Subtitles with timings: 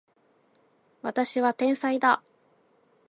[1.03, 2.23] 私は天才だ